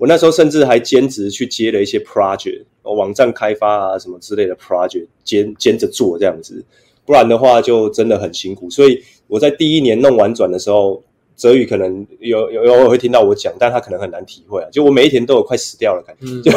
[0.00, 6.64] 我那时候甚至还兼职去接了一些 project，网站开发啊什么之类的 project，兼兼着做这样子，
[7.04, 8.70] 不然的话就真的很辛苦。
[8.70, 11.02] 所以我在第一年弄完转的时候，
[11.36, 14.68] 泽宇可能有有有偶尔会听到我讲，但他可能很难体会啊。
[14.72, 16.50] 就我每一天都有快死掉了感觉，嗯、就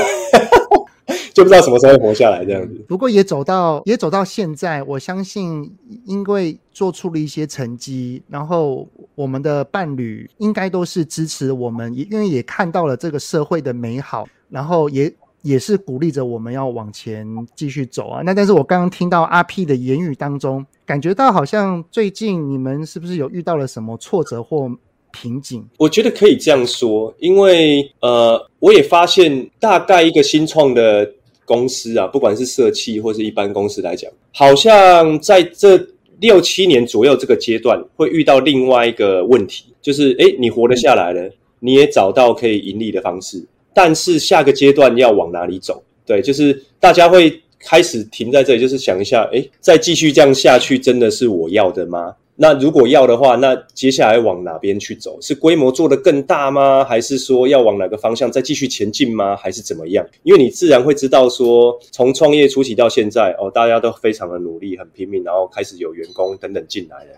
[1.36, 2.73] 就不知道什么时候会活下来这样子。
[2.88, 5.75] 不过也走到也走到现在，我相信
[6.06, 18.21] 因为做出了一些成绩，然后我们的伴侣应该都是支持我们，也因为也看到了这个社会的美好，然后也也是鼓励着我们要往前继续走啊。
[18.23, 24.71] 那但是我刚刚听到阿 P 的言语当中，感觉到好像最近你们是不是有遇到了什么挫折或
[25.12, 25.65] 瓶颈？
[25.78, 31.12] 我觉得可以这样说，因为呃，我也发现大概一个新创的。
[31.45, 35.78] 公司啊，不管是社企或是一般公司来讲，好像在这
[36.24, 45.84] 六七年左右这个阶段，会遇到另外一个问题，就是诶，你活得下来了，你也找到可以盈利的方式，但是下个阶段要往哪里走？
[46.06, 52.16] 对，就是大家会开始停在这里，就是想一下，诶，再继续这样下去，真的是我要的吗？
[52.36, 55.19] 那如果要的话，那接下来往哪边去走？
[55.22, 56.84] 是规模做得更大吗？
[56.84, 59.36] 还是说要往哪个方向再继续前进吗？
[59.36, 60.04] 还是怎么样？
[60.24, 67.12] 因为你自然会知道说，从创业初期到现在，哦，大家都非常的努力，很拼命，然后开始有员工等等进来了。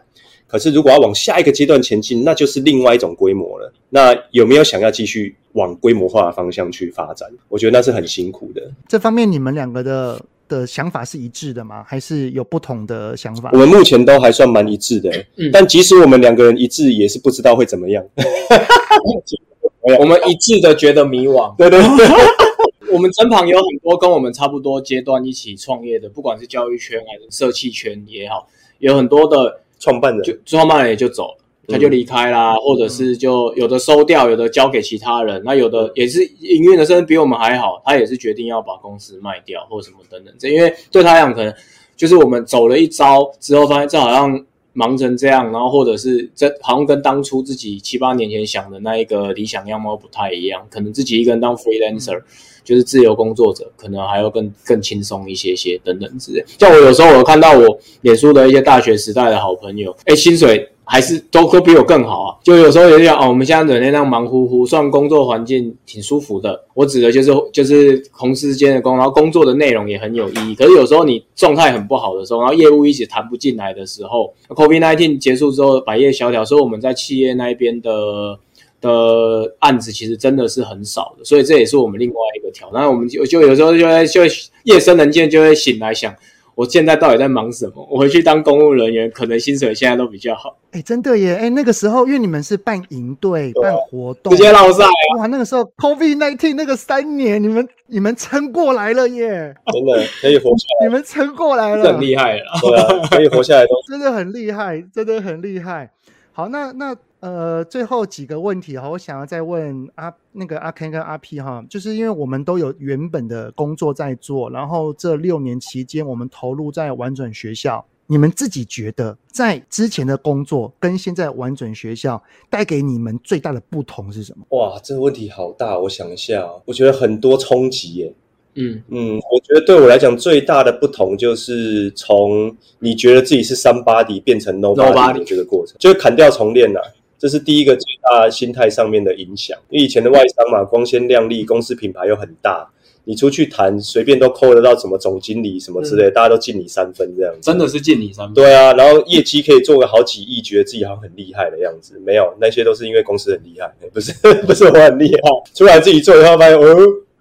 [0.48, 3.72] 可是如果要往下一个阶段前进，那就是另外一种规模了。
[3.90, 7.30] 那有没有想要继续往规模化的方向去发展？
[7.48, 8.62] 我觉得那是很辛苦的。
[8.88, 10.22] 这方面你们两个的。
[10.48, 11.84] 的想法是一致的吗？
[11.88, 13.50] 还是有不同的想法？
[13.54, 18.04] 我们目前都还算蛮一致的，嗯，但即使我们两个人一致，也是不知道会怎么样。
[20.00, 21.56] 我们一致的觉得迷惘。
[21.56, 22.08] 对 对对，
[22.92, 28.48] 我们身旁有很多跟我们差不多阶段一起创业的，不管是教育圈还是社企圈也好，
[28.80, 35.42] 有很多的创办人就创办人也就走了，他就离开啦，嗯、或者是就有的收掉，有的交给其他人。
[35.46, 40.34] 那有的也是营运的，甚至比我们还好，他也是决定要把公司卖掉或什么等等。
[40.38, 41.54] 这因为对他来讲，可能
[41.96, 52.20] 就是我们走了一招之后，发现这好像忙成这样，然后或者是这好像跟当初自己七八年前想的那一个理想样貌不太一样，可能自己一个人当 freelancer。
[52.20, 52.24] 嗯
[52.66, 56.44] 就是自由工作者，可能还要更更轻松一些些等等之类。
[56.60, 62.36] 像我有时候我看到我脸书的一些大学时代的好朋友，哎，薪水还是都都比我更好啊。
[62.44, 70.56] 就有时候有点哦，我们现在整天那样忙乎乎，虽然工作环境挺舒服的，我指的就是就是同事间的工，然后工作的内容也很有意义。
[70.56, 78.40] 可是有时候你状态很不好的时候，然后业务一直谈不进来的时候，COVID-19 结束之后百业萧条，所以我们在企业那一边的。
[78.86, 82.82] 的案子其实真的是很少的，所以这也是我们另外一个挑战。
[82.82, 84.22] 那我们就就有时候就会就
[84.64, 86.14] 夜深人静就会醒来想，
[86.54, 87.88] 我现在到底在忙什么？
[87.90, 90.58] 我回去当公务人员，可能薪水现在都比较好。
[90.72, 91.36] 哎，真的耶！
[91.36, 94.86] 哎，那个时候因为你们是办营队、对办活动，直接落赛。
[95.18, 99.56] 哇，那个时候 COVID nineteen 那个三年，你们你们撑过来了耶！
[99.74, 102.44] 真的可以活下来，你们撑过来了，很厉害了。
[102.62, 105.92] 对啊，可以活下来都 真的很厉害，真的很厉害。
[106.32, 106.96] 好，那那。
[107.26, 124.46] 呃，最后几个问题哈，我想要再问阿那个阿 Ken 跟阿 P 哈，就是因为我们都有原本的工作在做，然后这六年期间我们投入在玩转学校，你们自己觉得在之前的工作跟现在玩转学校带给你们最大的不同是什么？
[124.56, 128.14] 哇，这个问题好大，我想一下，我觉得很多冲击耶。
[128.54, 136.94] 嗯嗯，我觉得对我来讲最大的不同就是从你觉得自己是 somebody 变成 nobody 的这个过程，就是砍掉重练了。
[137.26, 142.70] 这是第一个最大心态上面的影响，因为以前的外商嘛，光鲜亮丽，公司品牌又很大，
[143.06, 147.40] 你出去谈随便都扣得到什么总经理什么之类，嗯、大家都敬你三分这样子。
[147.42, 148.36] 真的是敬你三分。
[148.36, 152.00] 对啊，然后业绩可以做个好几亿，觉得自己好像很厉害的样子。
[152.06, 154.14] 没有，那些都是因为公司很厉害，不是
[154.46, 155.22] 不是我很厉害，
[155.56, 156.78] 出来自己做以后发现哦。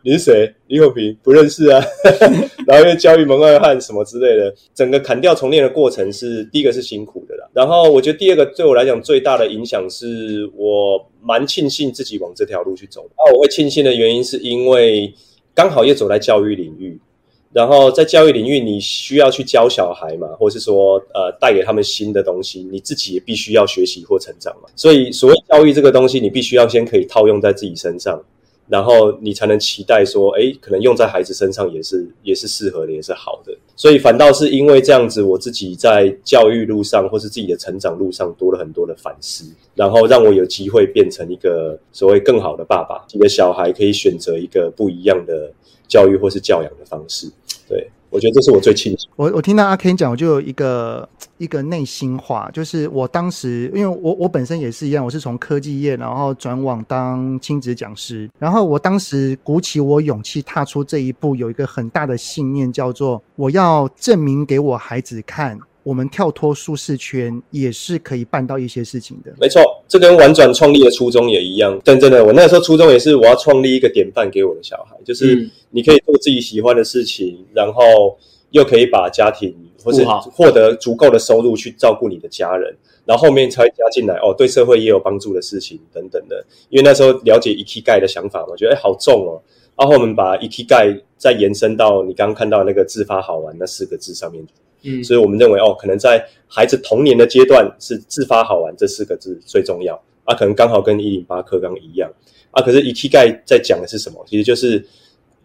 [0.06, 0.54] 你是谁？
[0.66, 1.82] 李永平不认识啊。
[2.68, 7.48] 然后又教育门外汉什么之类的，整个砍掉重练的过程是第一个是辛苦的啦。
[7.54, 13.08] 然后我觉得第二个对我来讲最大的影响是我蛮庆幸自己往这条路去走。
[13.16, 15.10] 那我会庆幸的原因是因为
[15.54, 17.00] 刚好也走在教育领域，
[17.54, 24.68] 然后在教育领域你需要去教小孩嘛，或是说呃带给他们新的东西，你自己也必须要学习或成长嘛。
[24.76, 28.22] 所以所谓教育这个东西，你必须要先可以套用在自己身上。
[28.68, 33.56] 然后你才能期待说，哎，可能用在孩子身上也是也是适合的，也是好的。
[33.76, 39.44] 所以反倒是因为这样子，我自己在教育路上或是自己的成长路上多了很多的反思，
[39.74, 43.04] 然后让我有机会变成一个所谓更好的爸爸。
[43.12, 45.52] 你的小孩可以选择一个不一样的
[45.86, 47.28] 教育或是教养的方式，
[47.68, 47.90] 对。
[48.14, 49.08] 我觉得这是我最清楚。
[49.16, 65.58] 我我听到阿 Ken 讲，我就有一个一个内心话，就是我当时，因为我我本身也是一样，我是从科技业，然后转往当亲子讲师，然后我当时鼓起我勇气踏出这一步，有一个很大的信念，叫做我要证明给我孩子看。
[65.84, 69.30] 我们跳脱舒适圈也是可以办到一些事情的。
[69.38, 71.78] 没错，这跟玩转创立的初衷也一样。
[71.84, 78.18] 真正的，我那时候初衷也是我要创立一个典范给我的小孩，就是你可以做自己喜欢的事情，嗯、然后
[78.50, 79.54] 又可以把家庭
[79.84, 82.74] 或是获得足够的收入去照顾你的家人，
[83.04, 86.42] 然后后面才会加进来哦，对社会也有帮助的事情等等的。
[86.70, 89.42] 因为那时候了解 Ikigai 的想法嘛，我觉得哎好重哦。
[89.76, 94.42] 然后我们把 Ikigai 再延伸到你刚刚看到那个自发好玩那四个字上面。
[94.84, 102.10] 嗯，所以我们认为哦，可能在孩子童年的阶段是自发好玩这四个字最重要啊，可能刚好跟一零八课纲一样
[102.50, 102.62] 啊。
[102.62, 104.24] 可是 Ikigai 在讲的是什么？
[104.28, 104.84] 其实就是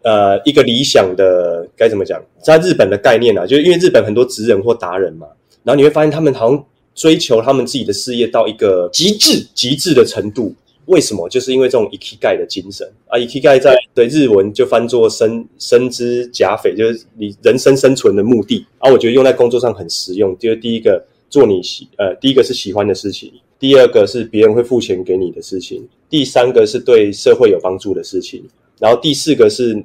[0.04, 5.28] 呃一个理想的该怎么讲，在日本的概念啊，就是因为日本很多职人或达人嘛，
[5.64, 10.54] 然后你会发现他们好像追求他们自己的事业到一个极致极致的程度。
[10.90, 11.30] 为什么？
[11.30, 18.92] 就是因为这种 Ikigai 的精神啊，Ikigai 在对日文就翻作生生之甲斐，就是你人生生存的目的啊。
[18.92, 20.36] 我觉得用在工作上很实用。
[20.40, 28.44] 就是第一个做你喜呃，第一个是喜欢的事情，第二个是别人会付钱给你的事情，第三个是对社会有帮助的事情，
[28.80, 29.84] 然后第四个是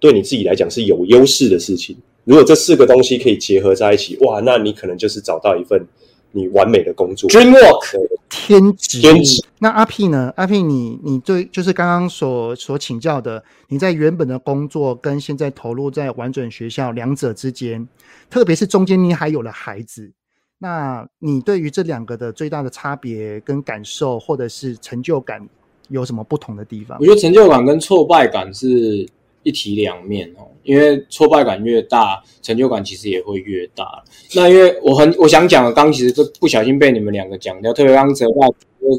[0.00, 1.94] 对你自己来讲是有优势的事情。
[2.24, 5.80] 如果这四个东西可以结合在一起，哇，那你可能就是找到一份
[6.36, 7.28] 你完美的工作。
[7.30, 8.06] Dream work。
[8.28, 9.42] 天职，天职。
[9.58, 10.32] 那阿 P 呢？
[10.36, 17.88] 阿 P，你你对就是刚刚所所请教的，你在原本的工作跟现在投入在完整学校两者之间，
[18.28, 20.12] 特别是中间你还有了孩子，
[20.58, 25.48] 那你对于这两个的最大的差别跟感受，或者是成就感，
[25.88, 26.98] 有什么不同的地方？
[27.00, 29.08] 我觉得成就感跟挫败感是
[29.46, 34.02] 一体两面哦，因为挫败感越大，成就感其实也会越大。
[34.34, 38.48] 那因为我很我想讲的，刚其实就不小心被你们两个讲掉，特别刚泽爸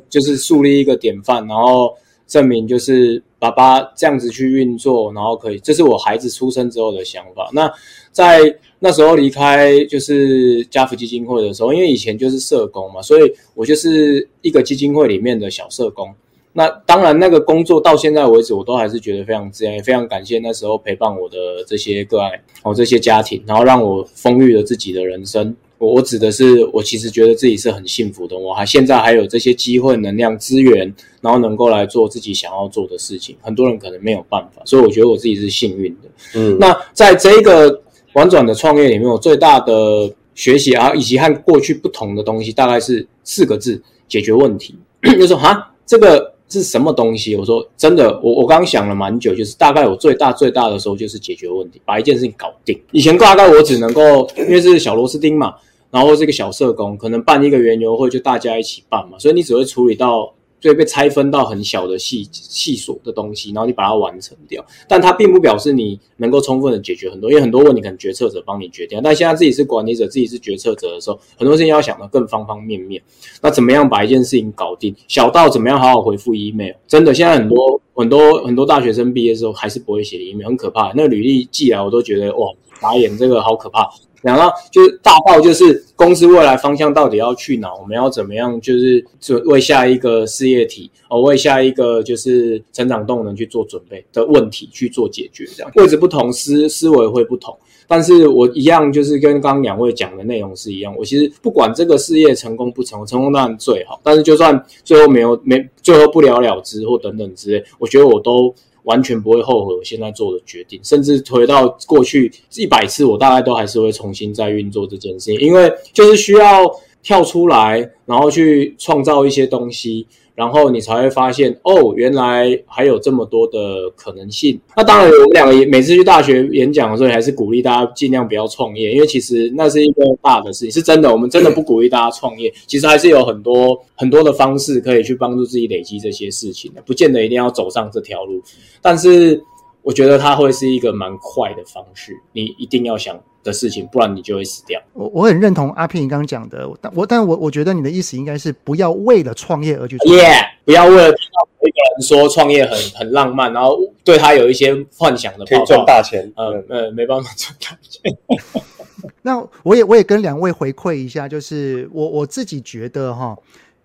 [0.07, 1.93] 就是树立一个典范，然后
[2.27, 7.49] 证明就是爸爸这样子去运作，然后可以，这是我孩子出生之后的想法。
[7.51, 7.69] 那
[8.13, 8.39] 在
[8.79, 16.09] 那时候离开就是家福基金会的时候，因为以前就是社工嘛，所以我就是一个基金会里面的小社工。
[16.57, 21.37] 那当然，那个工作到现在为止，我都还是觉得非常自然，也非常感谢那时候陪伴我的
[21.67, 22.31] 这些个案，
[22.63, 25.55] 哦，这些家庭，然后让我丰裕了自己的人生。
[25.77, 30.91] 我我指的是，我其实觉得自己是很幸福的，我还现在还有这些机会、能量、资源，
[31.21, 33.35] 然后能够来做自己想要做的事情。
[33.39, 36.09] 很多人可能没有办法，所以我觉得我自己是幸运的。
[36.33, 37.79] 嗯，那在这个
[38.13, 44.75] 婉转的创业里面，我最大的学习啊，以及和过去不同的东西，大概是四个字：解决问题。
[45.19, 46.35] 就说哈，这个。
[46.49, 47.35] 是什么东西？
[47.35, 52.79] 我说真的，我我刚想了蛮久，就是大概我最大最大的时候就是解决问题，把一件事情搞定。
[52.91, 55.55] 以前大概我只能够，因为是小螺丝钉嘛，
[55.91, 60.33] 然后是一个小社工，可能办一个园游会就大家一起办嘛，所以你只会处理到。
[60.59, 68.99] 所以被拆分到很小的细细琐的东西，然后你把它完成掉，但它并不表示你能够充分的解决很多，因为很多问题可能决策者帮你决定。
[69.03, 73.01] 但现在自己是管理者，自己是决策者的时候，很多事情要想的更方方面面。
[73.41, 74.95] 那怎么样把一件事情搞定？
[75.07, 76.73] 小到怎么样好好回复 email？
[76.87, 80.91] 真的，现在很多很多很多大学生毕业之后还是不会写 email，很可怕。
[80.95, 82.47] 那履历寄来，我都觉得哇，
[82.81, 83.89] 打眼这个好可怕。
[84.23, 87.73] 然后就是大爆，就是公司未来方向到底要去哪？
[87.75, 88.59] 我们要怎么样？
[88.59, 95.45] 就是准为下一个事业体，哦，为下一个就是成长动能去做准备的问题去做解决。
[95.55, 97.55] 这样位置不同，思思维会不同。
[97.87, 100.93] 但是我一样就是跟刚刚两位讲的内容是一样。
[100.97, 104.01] 我其实不管这个事业成功不成功，成功当然最好。
[104.03, 108.53] 但是就算最后没有没最后不了了之或等等之类，我觉得我都。
[108.87, 116.69] 完全不会后悔我现在做的决定，甚至回到过去一百次，我大概都还是会重新再运作这件事情，因为就是需要
[117.03, 120.07] 跳出来，然后去创造一些东西。
[120.37, 124.61] 然后你才会发现，哦，原来还有这么多的可能性。
[124.75, 131.11] 那当然，我们两个每次去大学演讲的时候，还是鼓励大家尽量不要创业，因为其实那是一个大的事情，是真的。
[131.11, 138.39] 我们真的不鼓励大家创业，其实还是有很多很多的方式可以去帮助自己累积这些事情的，不见得一定要走上这条路。
[138.79, 139.41] 但是
[139.81, 143.19] 我觉得它会是一个蛮快的方式，你一定要想。
[143.47, 144.79] 的事情，不然你就会死掉。
[144.93, 158.61] 我我很认同阿 P 你刚刚讲的，但我但我我觉得你的意思应该是不要为了创业而去创业，yeah, 不要为了听到一个人说创业很很浪漫，然后对他有一些幻想的可以赚大钱，嗯嗯，没办法赚大钱。
[159.23, 163.35] 那我也我也跟两位回馈一下，就是我我自己觉得哈，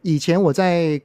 [0.03, 1.01] 以前我在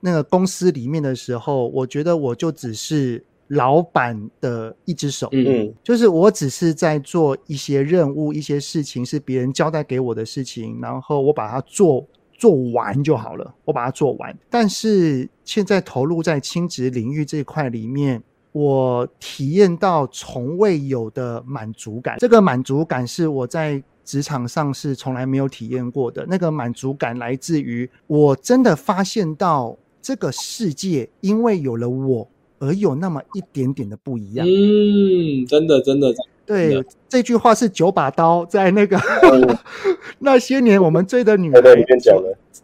[0.00, 3.24] 那个公司里面的时候，我觉得我就只是。
[3.50, 14.36] 老板的一只手，嗯嗯，就是我只是在做一些任务，一些事情是别人交代给我的事情，然后我把它做做完就好了，我把它做完。
[14.48, 18.22] 但是现在投入在亲职领域这一块里面，
[18.52, 22.18] 我体验到从未有的满足感。
[22.20, 26.24] 这个满足感是我在职场上是从来没有体验过的。
[26.28, 32.28] 那个满足感来自于我真的发现到这个世界，因为有了我。
[32.60, 34.46] 而有那么一点点的不一样。
[34.46, 36.14] 嗯，真的，真的，
[36.46, 36.84] 对。
[37.08, 39.58] 这句话是九把刀在那个、嗯、
[40.20, 42.16] 那些年我们追的女孩里面讲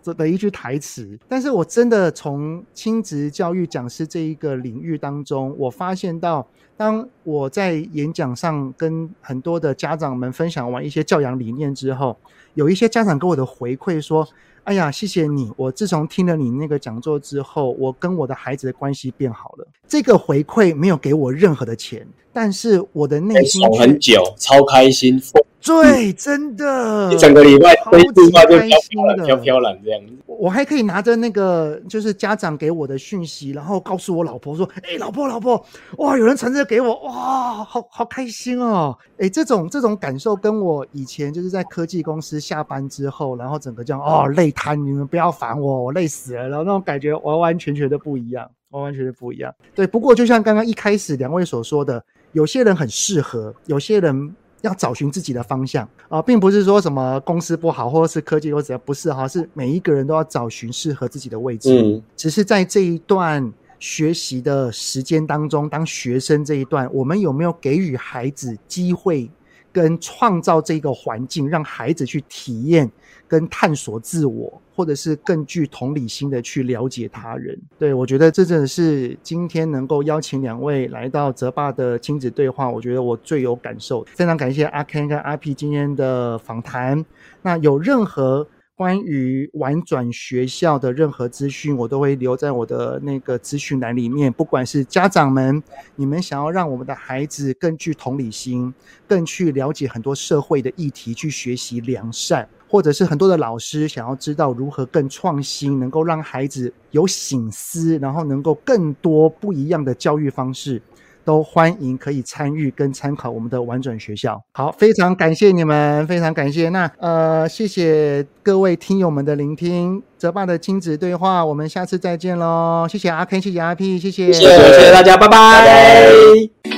[0.04, 1.18] 的的一句台词。
[1.26, 12.16] 但是我真的从亲子教育讲师这一个领域当中，我发现到，当我在演讲上跟很多的家长们分享完一些教养理念之后，
[12.54, 14.28] 有一些家长给我的回馈说。
[14.66, 15.48] 哎呀，谢谢你！
[15.56, 19.68] 我自从听了你那个讲座之后，我跟我的孩子的关系变好了。
[19.86, 22.04] 这个回馈没有给我任何的钱，
[22.36, 25.18] 但是我的内心很久，超开心。
[25.64, 29.98] 对，真的，一整个礼拜超级开心的，飘飘然这样。
[30.26, 35.64] 我还可以拿着那个就是家长给我的讯息，然后告诉我老婆说：“哎，老婆，老婆，
[35.96, 49.52] 哇，有人传这个给我，哇，好好开心哦！”哎，这种这种感受跟我以前就是在科技公司下班之后，然后整个这样哦累瘫，你们不要烦我，我累死了，然后那种感觉完完全全的不一样，完完全全不一样。
[49.74, 52.04] 对，不过就像刚刚一开始两位所说的，
[52.36, 54.34] 有些人很适合，有些人。
[54.62, 61.70] 要找寻自己的方向啊、呃，并不是说什么公司不好，或者是科技或者，不是哈，是每一个人都要找寻适合自己的位置。
[61.70, 69.30] 嗯，只是在这一段学习的时间当中，当学生这一段，我们有没有给予孩子机会
[69.70, 72.90] 跟创造这个环境，让孩子去体验
[73.28, 77.58] 跟探索自我，或者是更具同理心的去了解他人。
[77.78, 84.04] 对，我觉得这真的是今天能够邀请两位来到泽爸的亲子对话，我觉得我最有感受。
[84.14, 87.04] 非常感谢阿 Ken 跟阿 P 今天的访谈。
[87.42, 88.46] 那有任何
[88.76, 94.30] 关于玩转学校的任何资讯，我都会留在我的那个资讯栏里面。
[94.30, 95.62] 不管是家长们，
[95.94, 98.74] 你们想要让我们的孩子更具同理心，
[99.08, 110.82] 更去了解很多社会的议题，去学习良善，或者是很多的老师想要知道如何更创新，能够让孩子有醒思，然后能够更多不一样的教育方式。
[111.26, 114.40] 都欢迎可以参与跟参考我们的玩转学校。
[114.52, 116.68] 好，非常感谢你们，非常感谢。
[116.68, 122.86] 那呃，谢谢各位听友们的聆听，泽爸的亲子对话，我们下次再见喽。
[122.88, 125.36] 谢谢阿 Ken，谢谢阿 P，谢谢，谢谢，谢谢大家，拜拜。
[125.36, 126.72] 拜拜。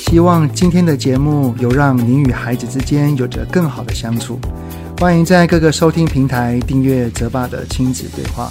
[0.00, 4.40] 希望今天的节目有让您与孩子之间有着更好的相处。
[4.98, 8.50] 欢迎在各个收听平台订阅泽爸的亲子对话。